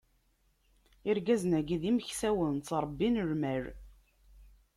[1.09, 3.63] Irgazen-agi d imeksawen, ttṛebbin lmal.